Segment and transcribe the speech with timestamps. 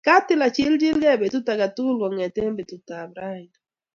[0.07, 3.57] Katil achigilgei betut age tugul kong'ete betutab raini.